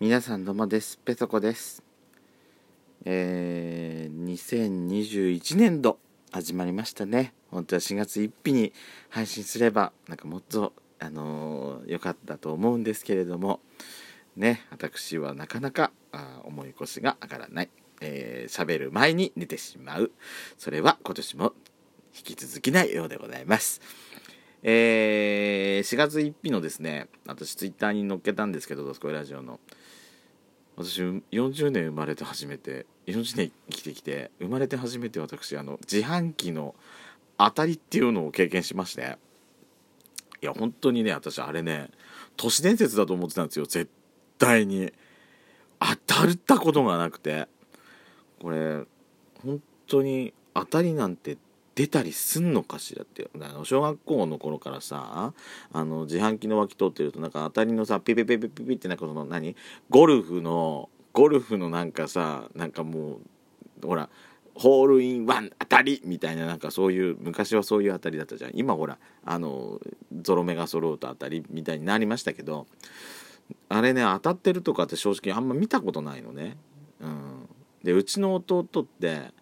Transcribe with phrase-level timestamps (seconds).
[0.00, 0.98] 皆さんどうもです。
[1.04, 1.84] ペソコです。
[3.04, 5.98] えー、2021年度
[6.32, 7.32] 始まりましたね。
[7.52, 8.72] 本当は4月1日に
[9.08, 13.60] 配信すればなんかもっとあのー、かったと思うんですけれども
[14.34, 17.70] ね私はなかなかあ重い腰が上がらない。
[18.00, 20.10] えー、喋る前に寝てしまう。
[20.58, 21.52] それは今年も
[22.16, 23.80] 引き続きないようでございます。
[24.66, 29.60] えー、4月1日のですね私ツイッターに載っけたんですけど「ドスコイラジオ」の。
[30.76, 36.74] 私40年生まれて初めて40年生きてきて生まれて初めて私あの自販機の
[37.38, 39.18] 当たりっていうのを経験しまして。
[40.40, 41.90] いや本当にね私あれね
[42.36, 43.66] 都市伝説だと思ってたんですよ。
[43.66, 43.90] 絶
[44.38, 44.92] 対に。
[45.78, 47.48] 当たったことがなくて。
[48.40, 48.84] これ
[49.42, 51.38] 本当に当たりなんて
[51.74, 55.32] 出たりすんのかしらってあの小学校の頃からさ
[55.72, 59.56] あの自販機の脇通ってるとなんか当たりのさピピピピピピってなんかその何？
[59.90, 63.18] ゴルフのゴルフのなんかさなんかも
[63.82, 64.08] うほら
[64.54, 69.80] ホールインワン当たりみたいななんかそういう昔はそういう当たりだったじゃん今ほらあの
[70.22, 72.66] ゾロ目が揃うと当たりみたいになりましたけど
[73.68, 76.56] あれね当たってるとかって正直あんま見たことないのね。
[77.00, 77.48] うん、
[77.82, 79.32] でうちの弟って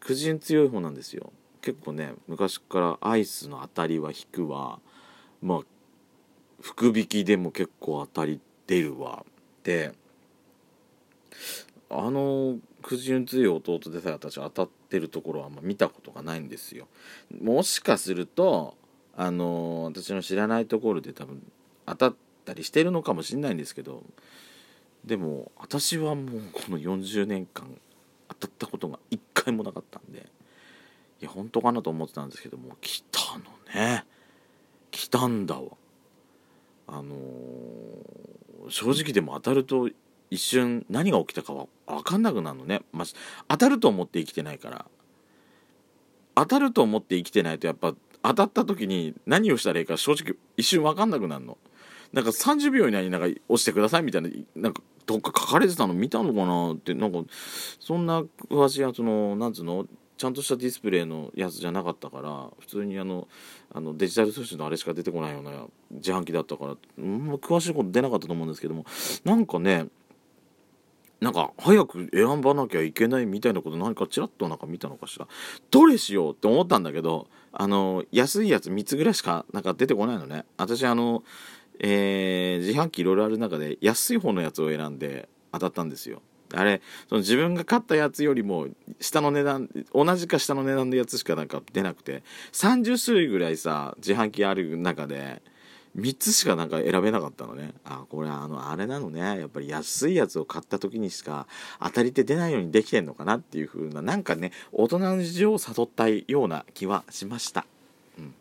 [0.00, 1.32] くじに強い方なんですよ。
[1.66, 4.78] 結構ね昔からアイスの当たりは引くわ。
[5.42, 5.58] まあ
[6.60, 9.26] 福引きでも結構当たり出るわ。
[9.64, 9.92] で
[11.90, 16.86] あのくじ運強い弟でさえ私当たってるところはあんま見たことがないんですよ。
[17.42, 18.76] もしかすると
[19.16, 21.42] あの私の知らないところで多分
[21.84, 24.04] 当たったりしてるのかもしれないんですけど
[25.04, 27.66] でも私はもうこの40年間
[28.28, 30.26] 当たったことが一回もなかったんで。
[31.20, 34.04] いや本当かなと思ってたんですけども来たのね。
[34.90, 35.62] 来たんだわ。
[36.88, 39.88] あのー、正直でも当たると
[40.30, 43.06] 一瞬何が起きたかは分かんなくなるのね、まあ、
[43.48, 44.86] 当たると思って生きてないから。
[46.34, 51.56] 当たると思って生きてないとやっぱ当たった時に何をしたらいいか正直一瞬分かんなくなるの。
[52.12, 57.18] なんか30秒以内になんか押してくださいみたいななんかどっか書かれてたの見たのかなってなんか
[57.80, 63.28] そんな私はそのなんつうのちゃんとしたディスプレイのやつじゃなかったから普通にあの
[63.72, 65.50] あのデジタル通信のあれしか出てこないような
[65.90, 68.86] 自販機だったから、うん、詳しいこと出なかったと思うんですけども
[69.24, 69.86] なんかね
[71.20, 75.26] なんか早く選ばなきゃいけないみたいなこと何かちらっとなんか見たのかしら。
[75.70, 80.44] どれしようって思ったんだけどあの安いやつ3つぐらいしかなんか出てこないのね。
[80.58, 81.24] 私あの、
[81.78, 86.20] えー、自販機いろいろある中で安い方のやつを選んで当たったんですよ。
[86.54, 88.68] あれその自分が買ったやつよりも
[89.00, 95.42] 下の値段同じか下の値段のやつしかなんか出なくて30種類ぐらいさ自販機ある中で
[95.96, 97.72] 3つしかなんか選べなかったのね。
[97.84, 99.20] あこれあのあれなのね。
[99.20, 101.46] やっぱり安いやつを買った時にしか
[101.80, 107.64] 当たりって出ないようにできてんのかなっていう風ななんかね大人の事情を悟ったような気はしました、
[108.18, 108.34] うん、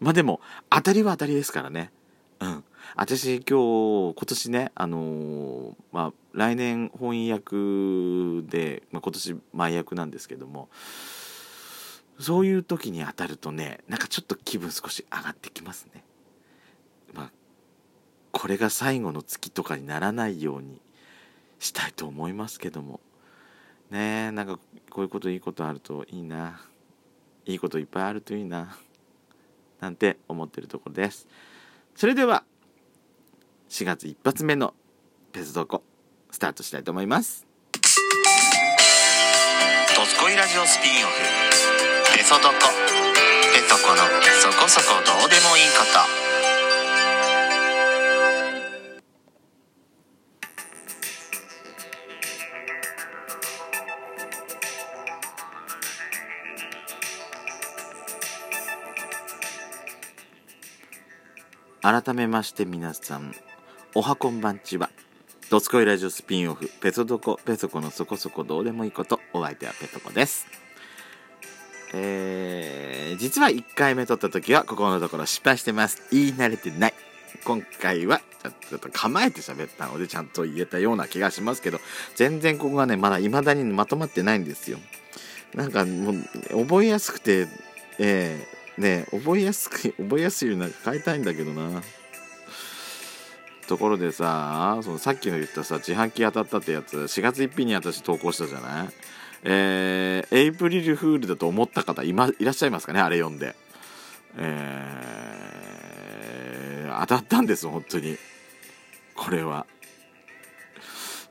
[0.00, 1.92] まあでも当たりは当たりですからね。
[2.40, 2.64] うん。
[2.94, 10.68] 私今日今年ねあのー、まあ来年翻訳で、まあ、今年前役なんですけども
[12.18, 16.02] そういう時に当たるとねなんかちょっと気分少し上がってきますね。
[17.14, 17.30] まあ
[18.32, 20.80] これが最後の月とかにならないように
[21.58, 23.00] したいと思いますけども。
[23.90, 24.58] ねえなんか
[24.90, 26.60] こういうこといいことあるといいな。
[27.44, 28.76] いいこといっぱいあるといいな。
[29.80, 31.28] なんて思ってるところです。
[31.94, 32.44] それでは
[33.68, 34.74] 4月一発目の
[35.32, 35.82] ペソドコ
[36.30, 37.46] スタートしたいと思います
[39.96, 41.14] 「ドスコイラジオスピンオフ」
[42.16, 42.54] 「ペソドコ」
[43.52, 43.96] 「ペソコの
[44.40, 46.26] そこそこどうでもいいこと」
[61.82, 63.32] 改めまして皆さん
[63.98, 64.90] おはこんばんちは。
[65.48, 70.46] ドスコイラジオスピンオフ、ペソドコ、ペソコのそこそこどうでもいいこと、お相手はペソコです。
[71.94, 76.02] えー、実は1回目撮った時はここのところ失敗してます。
[76.12, 76.94] 言い慣れてない。
[77.46, 78.20] 今回は
[78.68, 81.80] ちょっと構えて喋ったのでちゃんと言えたような気がしますけど、
[82.16, 84.76] 全然ここがね、まだ未だにまとまってないんですよ。
[85.54, 87.48] なんかもう、覚えやすくて、
[87.98, 91.82] えー、ね覚えやすく、覚えやすいように変えたいんだけどな。
[93.66, 98.88] ところでさそのさっきの言ったさ自販機当たったってやつ4月1日に私投稿したじゃない？
[99.44, 103.00] えー、エイプリルフールだと思った方い,、ま、いらっしゃいますかね？
[103.00, 103.54] あれ読んで。
[104.38, 108.16] えー、当たったんです本当に。
[109.14, 109.66] これは。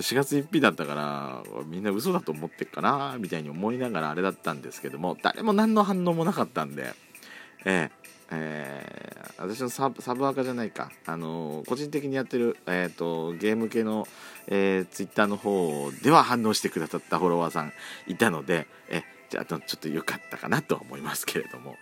[0.00, 6.94] 4月1日だったからみんな嘘だと思ってっかなみたいに思いながらあれだったんですけども誰も何の反応もなかったんで
[7.64, 7.90] え
[8.30, 14.06] えー、私のサブサブアカじゃないか、あのー、個人的にやってる、えーと、ゲーム系の、
[14.48, 17.72] えー、ツイッターの方では反応してくださったフォロワーさん
[18.06, 21.76] いたので、えじゃあちょっと良かったかなとは思いますけれども。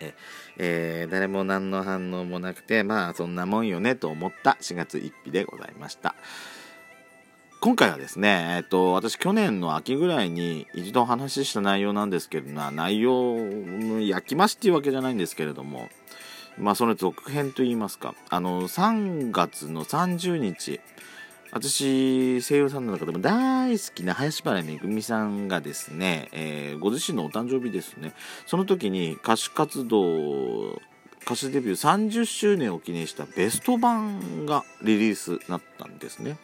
[0.00, 0.14] え
[0.58, 6.14] えー、誰も何の反応もなくてまあそんなもんよねと思った4月1日でございました。
[7.64, 13.36] 今回はですね、えっと、私去年の秋ぐらいに一度お話しした内容なんですけどな、内容、
[14.08, 15.88] 焼き増しっていうわけじゃないんですけれども、
[16.58, 20.80] まあその続編といいますか、あの、3月の30日、
[21.52, 28.12] 私、声優さんの中でも大好きな林原めぐみさんがですね、えー、ご自身のお誕生日ですね、
[28.46, 30.80] その時に歌手活動、
[31.22, 36.36] 歌手デビュー30周年を記念したベスト版がリリースになったんですね。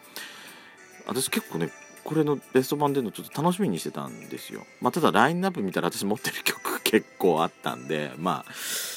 [1.06, 1.70] 私結構ね
[2.04, 4.64] これのベスト版でのちょっと楽しみにしてたんですよ。
[4.80, 8.52] まあ、ただラインナップ見たら私持ってる曲結構あったんで、まあ、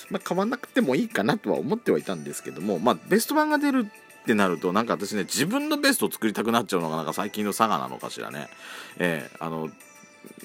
[0.09, 8.47] まあ、買わなくてもいいかなとは思ってはいたんですけども、まあ、ベスト版が出るってなるとなんか私ね自分のベストを作りたくなっちゃうのがなんか最近の佐賀なのかしらね。
[8.97, 9.69] えー、あの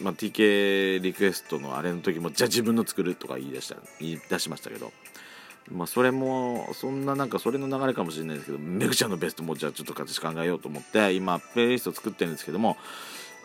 [0.02, 4.92] まあ、TK リクエストのあれの時もじゃあ自分の作るとか言い出した言い出しましたけど
[5.70, 12.76] まあ、それもそんななんかそれの流れかもしれないですけどめぐちゃんのベストもじゃあちょっと形考えようと思って今プレイリスト作ってるんですけども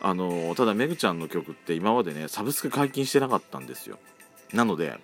[0.01, 4.00] あのただめぐちゃんの曲って今までねサブスク解禁してなかったんですよ。
[4.54, 5.00] なので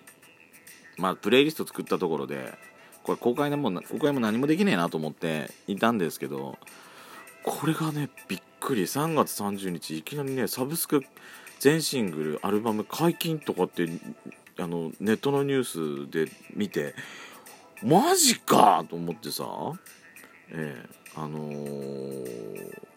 [0.98, 2.52] まあプレイリスト作ったところで
[3.02, 6.58] これ公開も公開も何もできねえなと思っていたんですけど
[7.42, 8.82] これがねびっくり。
[8.82, 11.02] 3月30日いきなりねサブスク
[11.58, 13.88] 全シングルアルバム解禁とかって
[14.58, 16.94] あのネットのニュースで見て
[17.82, 19.44] マジかと思ってさ
[20.52, 22.88] ええ、あのー、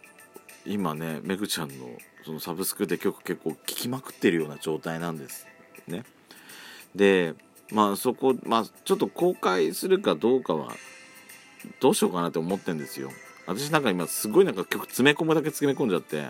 [0.66, 1.90] 今ねめぐちゃんの
[2.26, 5.48] そのサブスクで曲結構聴きまくってるような状態なんです
[5.88, 6.04] ね。
[6.96, 7.34] で
[7.72, 10.74] まあそこまあちょっと公開するかどうかは
[11.80, 13.10] どうしようかなって思ってんですよ。
[13.46, 16.24] 私なんか今すごいなんか曲詰め込むだけ詰め込んじゃって、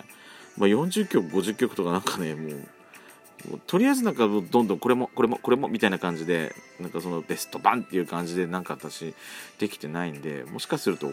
[0.58, 2.68] まあ、40曲50曲とかなんかねもう
[3.68, 9.14] とりあえずなんかどんどんこれもこれもこれもみたいな感じでなんかそのベスト版っていう感じでなんか私
[9.60, 11.12] できてないんでもしかすると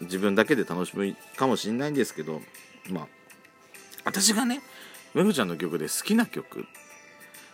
[0.00, 2.40] 自分だけで楽しむかもしれないんですけど
[2.90, 3.06] まあ
[4.04, 4.60] 私がね
[5.14, 6.66] めぐちゃんの曲で好きな曲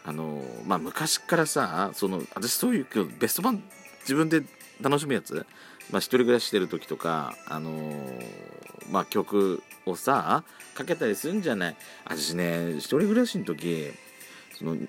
[0.05, 2.87] あのまあ昔からさその私そういう
[3.19, 3.62] ベスト版
[4.00, 4.43] 自分で
[4.81, 5.47] 楽しむやつ
[5.91, 7.71] まあ、一人暮らししてる時とか、あの、
[8.91, 10.43] まあ、曲をさ
[10.75, 11.76] かけたりするんじゃない？
[12.06, 13.93] 私ね一人暮らしの時
[14.58, 14.82] その例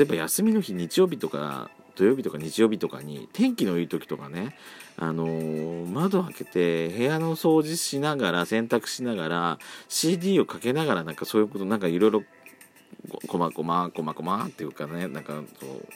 [0.00, 4.56] えば休みの日日曜日とか土曜日とか日曜日とかに天気のいい時とかね、
[4.96, 9.58] あのー、窓開けて部屋の掃除しながら洗濯しながら
[9.88, 12.22] CD をかけながらなんかそういうことなんかいろいろ
[13.28, 15.86] こまこまこまこまっていうかねなんかそう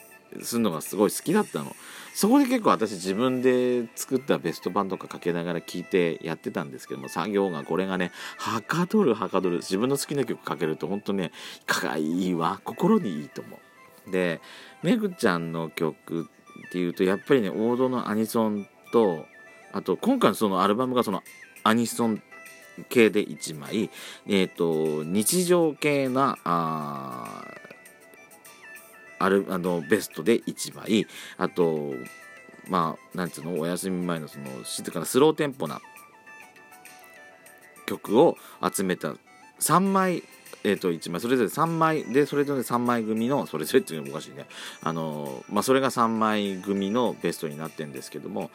[0.43, 1.75] するのがすごい好きだったの。
[2.13, 9.57] そこで結構私自分で作ったベスト版とかかけながら聴いてやってたんですけども作業がこれがねはかどるはかどる。
[9.57, 11.31] 自分の好きな曲かけると本当ね
[11.65, 13.59] かいいわ心にいいと思
[14.07, 14.11] う。
[14.11, 14.41] で
[14.83, 16.29] めぐちゃんの曲
[16.67, 19.25] っていうとやっぱりね王道のアニソンと
[19.71, 21.23] あと今回のそのアルバムがその
[21.63, 22.21] アニソン
[22.87, 23.89] 系で1枚、
[24.27, 27.43] えーと、日常系なあ
[29.19, 31.07] あるあのベストで1枚。
[31.37, 31.93] あと
[32.67, 33.59] まあなんつうの？
[33.59, 35.81] お休み前のその静かなスローテンポな
[37.85, 38.37] 曲を
[38.73, 39.13] 集めた
[39.59, 40.23] 3枚
[40.65, 41.21] えー、と1枚。
[41.21, 44.45] それぞれ3枚でそれぞれ3枚組のそれぞれっていうのもおかしいね。
[44.83, 48.51] あのまあそれが3枚組のベストになってるんですけども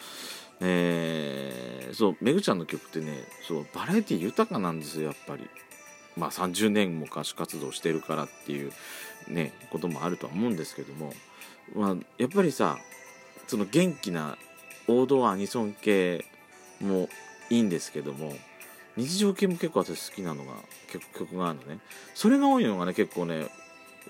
[0.61, 5.49] えー、そうめぐちゃんの曲ってねそうバラエティ豊かなんですよやっぱり。
[6.17, 8.73] まあ30年も歌手活動してるからっていう
[9.29, 11.13] ねこともあるとは思うんですけども、
[11.75, 12.79] まあ、やっぱりさ
[13.47, 14.37] その元気な
[14.89, 16.25] 王道アニソン系
[16.81, 17.09] も
[17.51, 18.35] いいんですけども
[18.97, 20.53] 日常系も結構私好きなのが
[20.91, 21.79] 結構曲があるのね。
[22.15, 23.49] それが多いのがね結構ね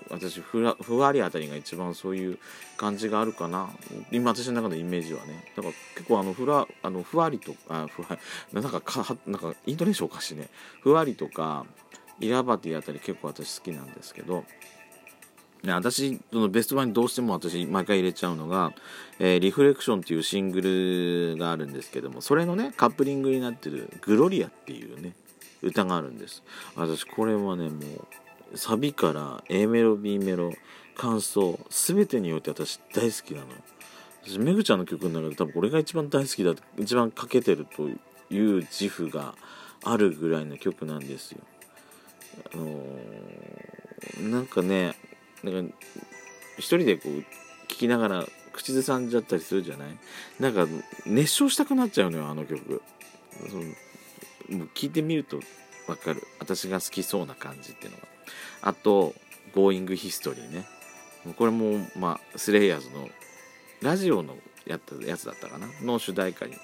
[0.09, 2.37] 私ふらふわりあたりが一番そういう
[2.77, 3.69] 感じがあるかな。
[4.11, 5.43] 今私の中のイメージはね。
[5.55, 8.19] だから結構あのふらあのふわりとあふわ
[8.53, 10.49] なんかかなんかイントネーションおかしいね。
[10.81, 11.65] ふわりとか
[12.19, 14.45] イラバティあたり結構私好きなんですけど
[15.65, 18.73] ね、私そのベスト版にどうしても私毎回入れちゃうのが
[19.19, 25.15] 「えー、リフレクション」っていうシングルがあるんですけどもそれのねカップリングになってる「グロリア」っていうね
[25.61, 26.43] 歌があるんです
[26.75, 27.79] 私これはねも
[28.53, 30.53] うサビから A メロ B メロ
[30.95, 33.47] 感想全てにおいて私大好きなの
[34.23, 37.89] 私めぐちゃんの曲の中で多分これが一番大好きだ一番かけてると
[38.33, 39.35] いう自負が
[39.83, 41.41] あるぐらいの曲なんですよ。
[42.53, 44.95] あのーなんかね
[45.43, 45.75] なんか
[46.57, 47.23] 一人でこう
[47.67, 49.89] 聴きながら口ずさんじゃったりするじゃない？
[50.39, 50.65] なんか
[51.05, 52.81] 熱唱したくなっちゃうのよあの曲。
[53.49, 53.63] その
[54.57, 55.41] もう聞いてみると
[55.87, 56.23] 分かる。
[56.39, 58.07] 私が好きそうな感じっていうのが。
[58.61, 59.13] あと
[59.53, 60.65] 「Going History ね」
[61.25, 63.09] もうこれもまあスレイヤーズの
[63.81, 65.67] ラジオのやったやつだったかな？
[65.81, 66.55] の主題歌に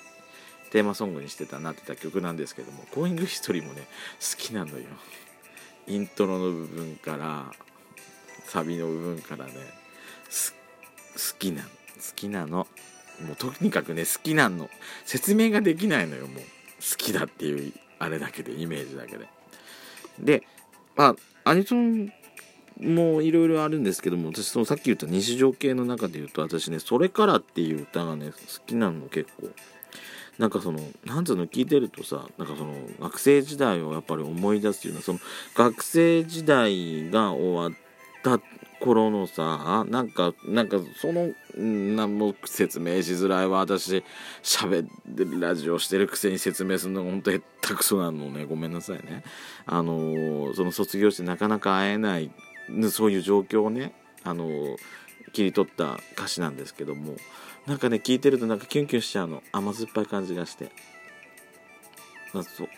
[0.71, 3.81] テーマソングにしてたなってた曲なんですけども「Going History」もね
[4.21, 4.85] 好きなのよ。
[5.87, 7.51] イントロの部分から
[8.45, 9.51] サビの部分からね
[11.13, 11.75] 好きなの好
[12.15, 12.67] きなの。
[13.25, 14.69] もうとにかくね好きなの。
[15.05, 16.43] 説明ができないのよもう。
[16.81, 19.27] 好きだっていうあれだけでイメージだけで。
[20.19, 20.43] で
[20.95, 22.11] まあアニソン
[22.79, 28.35] もいろいろあるんですけども私そのさっき言った日常系の中で言うと私ね「それから」っていう歌がね好
[28.65, 29.49] きなの結構。
[30.41, 35.19] なんかそのなんつうの聞いてるとさなんかその学生時代をやっぱり思い出すようなその
[35.53, 37.71] 学生時代が終わっ
[38.23, 38.43] た
[38.79, 44.03] 頃のさなんかなんかそのなんも説明しづらいわ私
[44.41, 49.23] 喋ってるラジオしてるくせに説明するのがほんとへったくそなのねごめんなさいね。
[49.67, 52.31] あのーその卒業してなかなか会えない
[52.89, 53.93] そういう状況をね
[54.23, 54.75] あのー
[55.31, 57.15] 切り取った歌詞なんですけども
[57.65, 59.43] なんかね聞いてるとなんかキュンキュンしちゃうの。
[59.51, 60.71] 甘酸っぱい感じがして。
[62.33, 62.69] あそう。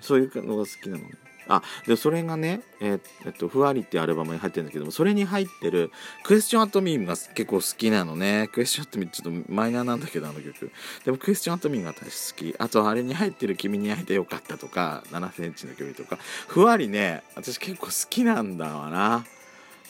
[0.00, 1.10] そういうのが好きなのね。
[1.50, 5.90] あでそれがねえーえっと「ふわり」ってアルバムに入ってるんだけどもそれに入ってる
[6.22, 8.50] 「クエスチョン・アト・ミー」が結構好きなのね。
[8.52, 10.70] クエスチョン・アット・ミーちょっとマイナーなんだけどあの曲。
[11.06, 12.54] でもクエスチョン・アト・ミーが私好き。
[12.58, 16.18] あとあれに入ってる「君に会えてよかった」とか7センチの距離とか。
[16.48, 19.24] ふわりね私結構好きなんだわな。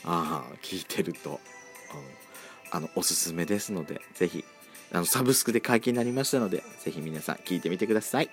[0.05, 1.41] ああ聞いてると。
[2.71, 4.45] あのおすすめですのでぜひ
[4.93, 8.31] あのサブスクで解禁になりましたのでぜひ皆さん聞いてみてください。